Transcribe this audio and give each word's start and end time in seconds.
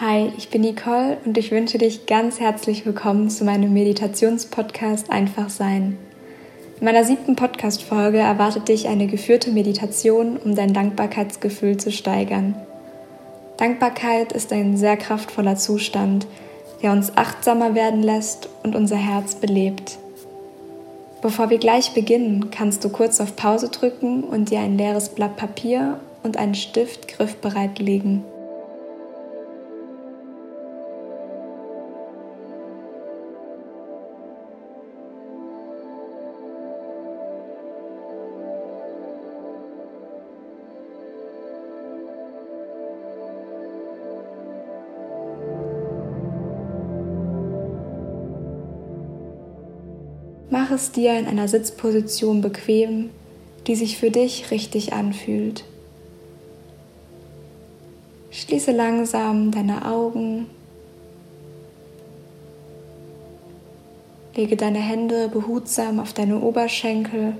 Hi, 0.00 0.32
ich 0.38 0.48
bin 0.48 0.62
Nicole 0.62 1.18
und 1.26 1.36
ich 1.36 1.50
wünsche 1.50 1.76
dich 1.76 2.06
ganz 2.06 2.40
herzlich 2.40 2.86
willkommen 2.86 3.28
zu 3.28 3.44
meinem 3.44 3.74
Meditationspodcast 3.74 5.10
Einfach 5.10 5.50
Sein. 5.50 5.98
In 6.78 6.86
meiner 6.86 7.04
siebten 7.04 7.36
Podcast-Folge 7.36 8.16
erwartet 8.16 8.68
dich 8.68 8.88
eine 8.88 9.08
geführte 9.08 9.50
Meditation, 9.50 10.38
um 10.38 10.54
dein 10.54 10.72
Dankbarkeitsgefühl 10.72 11.76
zu 11.76 11.92
steigern. 11.92 12.54
Dankbarkeit 13.58 14.32
ist 14.32 14.54
ein 14.54 14.78
sehr 14.78 14.96
kraftvoller 14.96 15.56
Zustand, 15.56 16.26
der 16.80 16.92
uns 16.92 17.14
achtsamer 17.18 17.74
werden 17.74 18.02
lässt 18.02 18.48
und 18.62 18.74
unser 18.74 18.96
Herz 18.96 19.34
belebt. 19.34 19.98
Bevor 21.20 21.50
wir 21.50 21.58
gleich 21.58 21.92
beginnen, 21.92 22.50
kannst 22.50 22.82
du 22.84 22.88
kurz 22.88 23.20
auf 23.20 23.36
Pause 23.36 23.68
drücken 23.68 24.24
und 24.24 24.50
dir 24.50 24.60
ein 24.60 24.78
leeres 24.78 25.10
Blatt 25.10 25.36
Papier 25.36 26.00
und 26.22 26.38
einen 26.38 26.54
Stift 26.54 27.06
griffbereit 27.06 27.78
legen. 27.78 28.24
Mach 50.50 50.72
es 50.72 50.90
dir 50.90 51.16
in 51.16 51.26
einer 51.26 51.46
Sitzposition 51.46 52.40
bequem, 52.40 53.10
die 53.68 53.76
sich 53.76 53.98
für 53.98 54.10
dich 54.10 54.50
richtig 54.50 54.92
anfühlt. 54.92 55.64
Schließe 58.32 58.72
langsam 58.72 59.52
deine 59.52 59.86
Augen. 59.86 60.46
Lege 64.34 64.56
deine 64.56 64.80
Hände 64.80 65.28
behutsam 65.28 66.00
auf 66.00 66.12
deine 66.12 66.40
Oberschenkel. 66.40 67.34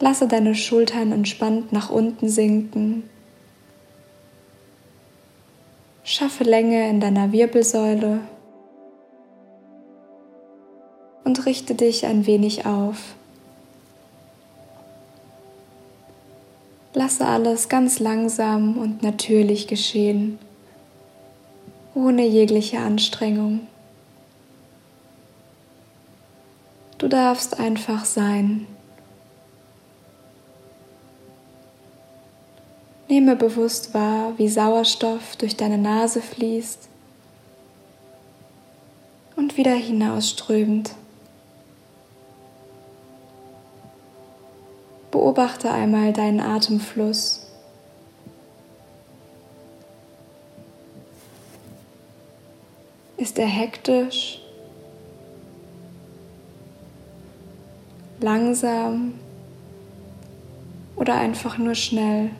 Lasse 0.00 0.28
deine 0.28 0.54
Schultern 0.54 1.12
entspannt 1.12 1.72
nach 1.72 1.88
unten 1.88 2.28
sinken. 2.28 3.04
Schaffe 6.04 6.44
Länge 6.44 6.90
in 6.90 7.00
deiner 7.00 7.32
Wirbelsäule 7.32 8.20
und 11.32 11.46
richte 11.46 11.74
dich 11.74 12.04
ein 12.04 12.26
wenig 12.26 12.66
auf. 12.66 13.14
Lasse 16.92 17.26
alles 17.26 17.70
ganz 17.70 18.00
langsam 18.00 18.76
und 18.76 19.02
natürlich 19.02 19.66
geschehen, 19.66 20.38
ohne 21.94 22.26
jegliche 22.26 22.80
Anstrengung. 22.80 23.60
Du 26.98 27.08
darfst 27.08 27.58
einfach 27.58 28.04
sein. 28.04 28.66
Nehme 33.08 33.36
bewusst 33.36 33.94
wahr, 33.94 34.34
wie 34.36 34.48
Sauerstoff 34.50 35.36
durch 35.36 35.56
deine 35.56 35.78
Nase 35.78 36.20
fließt 36.20 36.90
und 39.36 39.56
wieder 39.56 39.72
hinausströmt. 39.72 40.94
Beobachte 45.22 45.70
einmal 45.70 46.12
deinen 46.12 46.40
Atemfluss. 46.40 47.46
Ist 53.16 53.38
er 53.38 53.46
hektisch? 53.46 54.40
Langsam? 58.18 59.14
Oder 60.96 61.14
einfach 61.14 61.56
nur 61.56 61.76
schnell? 61.76 62.30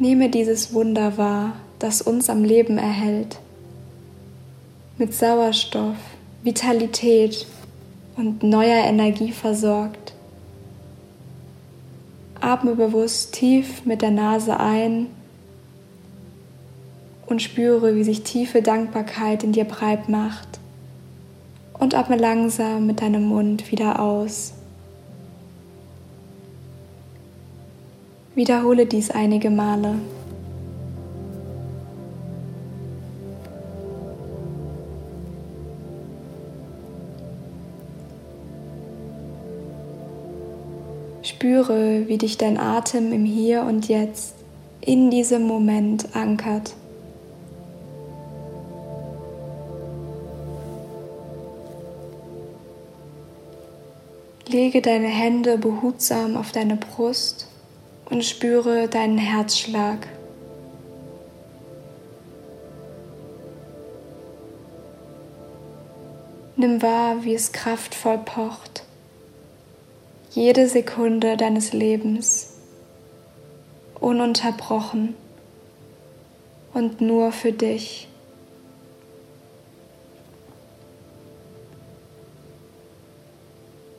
Nehme 0.00 0.30
dieses 0.30 0.74
Wunder 0.74 1.16
wahr, 1.16 1.52
das 1.78 2.02
uns 2.02 2.28
am 2.28 2.42
Leben 2.42 2.78
erhält. 2.78 3.38
Mit 4.98 5.14
Sauerstoff, 5.14 5.96
Vitalität 6.42 7.46
und 8.16 8.42
neuer 8.42 8.84
Energie 8.84 9.32
versorgt. 9.32 10.14
Atme 12.40 12.74
bewusst 12.74 13.32
tief 13.34 13.84
mit 13.84 14.02
der 14.02 14.10
Nase 14.10 14.58
ein 14.60 15.06
und 17.26 17.42
spüre, 17.42 17.96
wie 17.96 18.04
sich 18.04 18.22
tiefe 18.22 18.62
Dankbarkeit 18.62 19.42
in 19.42 19.52
dir 19.52 19.64
breit 19.64 20.08
macht. 20.08 20.60
Und 21.78 21.94
atme 21.94 22.16
langsam 22.16 22.86
mit 22.86 23.00
deinem 23.00 23.24
Mund 23.24 23.72
wieder 23.72 24.00
aus. 24.00 24.52
Wiederhole 28.34 28.86
dies 28.86 29.10
einige 29.10 29.50
Male. 29.50 29.96
Spüre, 41.24 42.06
wie 42.06 42.18
dich 42.18 42.36
dein 42.36 42.58
Atem 42.58 43.10
im 43.10 43.24
Hier 43.24 43.62
und 43.62 43.88
Jetzt 43.88 44.34
in 44.82 45.10
diesem 45.10 45.46
Moment 45.46 46.14
ankert. 46.14 46.74
Lege 54.48 54.82
deine 54.82 55.08
Hände 55.08 55.56
behutsam 55.56 56.36
auf 56.36 56.52
deine 56.52 56.76
Brust 56.76 57.48
und 58.10 58.22
spüre 58.22 58.88
deinen 58.88 59.16
Herzschlag. 59.16 60.06
Nimm 66.56 66.82
wahr, 66.82 67.24
wie 67.24 67.34
es 67.34 67.50
kraftvoll 67.50 68.18
pocht 68.18 68.73
jede 70.34 70.68
Sekunde 70.68 71.36
deines 71.36 71.72
Lebens 71.72 72.54
ununterbrochen 74.00 75.14
und 76.72 77.00
nur 77.00 77.30
für 77.30 77.52
dich. 77.52 78.08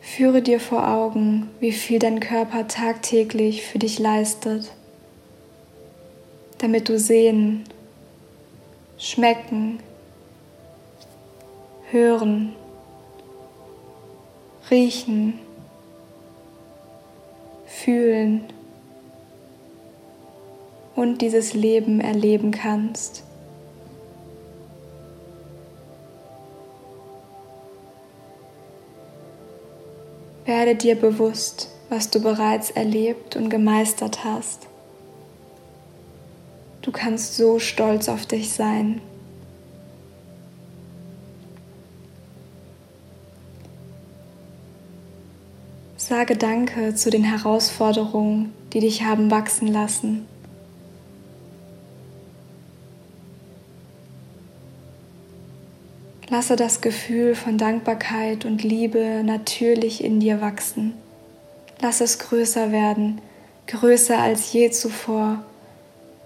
Führe 0.01 0.41
dir 0.41 0.59
vor 0.59 0.89
Augen, 0.89 1.49
wie 1.61 1.71
viel 1.71 1.99
dein 1.99 2.19
Körper 2.19 2.67
tagtäglich 2.67 3.65
für 3.65 3.79
dich 3.79 3.97
leistet, 3.97 4.71
damit 6.57 6.89
du 6.89 6.99
sehen, 6.99 7.63
schmecken, 8.97 9.79
hören, 11.91 12.53
riechen, 14.69 15.39
fühlen 17.75 18.45
und 20.95 21.21
dieses 21.21 21.53
Leben 21.53 21.99
erleben 21.99 22.51
kannst. 22.51 23.23
Werde 30.45 30.75
dir 30.75 30.95
bewusst, 30.95 31.69
was 31.89 32.09
du 32.09 32.21
bereits 32.21 32.71
erlebt 32.71 33.35
und 33.35 33.49
gemeistert 33.49 34.23
hast. 34.23 34.67
Du 36.81 36.91
kannst 36.91 37.35
so 37.35 37.59
stolz 37.59 38.07
auf 38.07 38.25
dich 38.25 38.53
sein. 38.53 39.01
Sage 45.97 46.35
Danke 46.35 46.93
zu 46.93 47.09
den 47.09 47.23
Herausforderungen, 47.23 48.53
die 48.73 48.81
dich 48.81 49.03
haben 49.03 49.31
wachsen 49.31 49.67
lassen. 49.67 50.27
Lasse 56.27 56.57
das 56.57 56.81
Gefühl 56.81 57.33
von 57.33 57.57
Dankbarkeit 57.57 58.43
und 58.43 58.61
Liebe 58.61 59.21
natürlich 59.23 60.03
in 60.03 60.19
dir 60.19 60.41
wachsen. 60.41 60.93
Lass 61.79 62.01
es 62.01 62.19
größer 62.19 62.73
werden, 62.73 63.21
größer 63.67 64.17
als 64.17 64.51
je 64.51 64.71
zuvor 64.71 65.43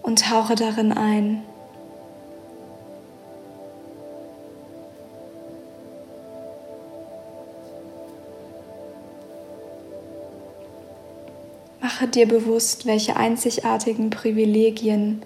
und 0.01 0.23
tauche 0.23 0.55
darin 0.55 0.93
ein. 0.93 1.43
Mache 11.89 12.07
dir 12.07 12.27
bewusst, 12.27 12.85
welche 12.85 13.15
einzigartigen 13.15 14.11
Privilegien, 14.11 15.23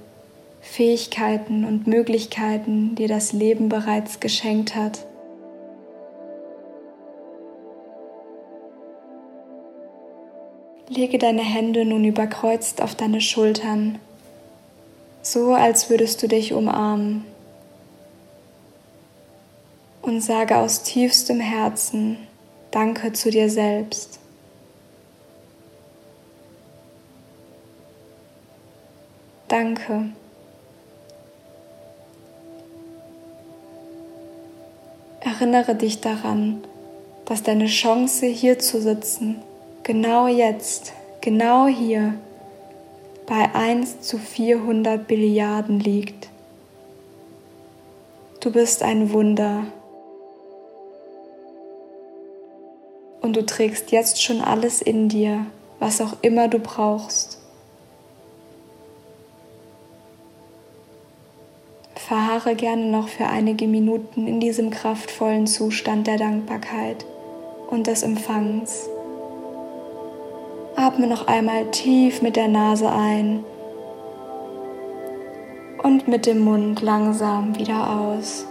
Fähigkeiten 0.61 1.65
und 1.65 1.87
Möglichkeiten 1.87 2.95
dir 2.95 3.09
das 3.09 3.33
Leben 3.33 3.67
bereits 3.67 4.21
geschenkt 4.21 4.73
hat. 4.73 5.05
Lege 10.87 11.17
deine 11.17 11.41
Hände 11.41 11.83
nun 11.83 12.05
überkreuzt 12.05 12.81
auf 12.81 12.95
deine 12.95 13.19
Schultern, 13.19 13.99
so 15.21 15.51
als 15.51 15.89
würdest 15.89 16.23
du 16.23 16.29
dich 16.29 16.53
umarmen. 16.53 17.25
Und 20.01 20.21
sage 20.21 20.55
aus 20.55 20.83
tiefstem 20.83 21.41
Herzen 21.41 22.19
Danke 22.71 23.11
zu 23.11 23.31
dir 23.31 23.49
selbst. 23.49 24.22
Danke. 29.53 30.05
Erinnere 35.19 35.75
dich 35.75 36.01
daran, 36.01 36.63
dass 37.25 37.43
deine 37.43 37.67
Chance 37.67 38.25
hier 38.25 38.57
zu 38.57 38.81
sitzen 38.81 39.43
genau 39.83 40.25
jetzt, 40.25 40.93
genau 41.21 41.67
hier, 41.67 42.15
bei 43.27 43.53
1 43.53 44.01
zu 44.01 44.17
400 44.17 45.07
Billiarden 45.07 45.79
liegt. 45.79 46.29
Du 48.39 48.51
bist 48.51 48.81
ein 48.81 49.13
Wunder. 49.13 49.65
Und 53.21 53.35
du 53.35 53.45
trägst 53.45 53.91
jetzt 53.91 54.19
schon 54.19 54.41
alles 54.41 54.81
in 54.81 55.09
dir, 55.09 55.45
was 55.77 56.01
auch 56.01 56.17
immer 56.23 56.47
du 56.47 56.57
brauchst. 56.57 57.42
Verharre 62.13 62.53
gerne 62.53 62.85
noch 62.85 63.07
für 63.07 63.25
einige 63.25 63.65
Minuten 63.65 64.27
in 64.27 64.39
diesem 64.39 64.69
kraftvollen 64.69 65.47
Zustand 65.47 66.05
der 66.05 66.17
Dankbarkeit 66.17 67.07
und 67.71 67.87
des 67.87 68.03
Empfangens. 68.03 68.87
Atme 70.75 71.07
noch 71.07 71.25
einmal 71.25 71.71
tief 71.71 72.21
mit 72.21 72.35
der 72.35 72.49
Nase 72.49 72.87
ein 72.91 73.43
und 75.81 76.07
mit 76.07 76.27
dem 76.27 76.41
Mund 76.41 76.83
langsam 76.83 77.57
wieder 77.57 77.99
aus. 77.99 78.45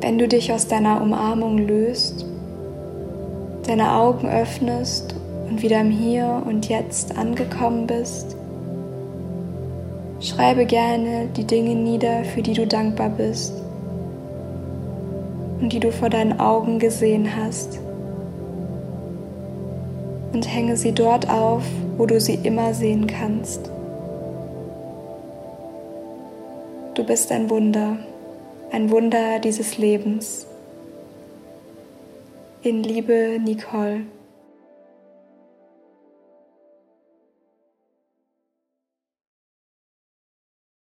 Wenn 0.00 0.18
du 0.18 0.26
dich 0.26 0.50
aus 0.50 0.66
deiner 0.66 1.02
Umarmung 1.02 1.58
löst, 1.58 2.24
deine 3.66 3.92
Augen 3.92 4.26
öffnest 4.26 5.14
und 5.48 5.62
wieder 5.62 5.80
im 5.80 5.90
Hier 5.90 6.42
und 6.46 6.68
Jetzt 6.68 7.16
angekommen 7.16 7.86
bist, 7.86 8.36
schreibe 10.20 10.66
gerne 10.66 11.28
die 11.36 11.44
Dinge 11.44 11.74
nieder, 11.74 12.24
für 12.24 12.42
die 12.42 12.54
du 12.54 12.66
dankbar 12.66 13.10
bist 13.10 13.52
und 15.60 15.72
die 15.72 15.80
du 15.80 15.92
vor 15.92 16.10
deinen 16.10 16.38
Augen 16.40 16.78
gesehen 16.78 17.36
hast. 17.36 17.78
Und 20.32 20.46
hänge 20.52 20.76
sie 20.76 20.92
dort 20.92 21.30
auf, 21.30 21.62
wo 21.96 22.06
du 22.06 22.20
sie 22.20 22.34
immer 22.42 22.74
sehen 22.74 23.06
kannst. 23.06 23.70
Du 26.94 27.04
bist 27.04 27.30
ein 27.30 27.48
Wunder, 27.48 27.98
ein 28.72 28.90
Wunder 28.90 29.38
dieses 29.38 29.78
Lebens. 29.78 30.46
In 32.62 32.82
Liebe, 32.82 33.38
Nicole. 33.42 34.00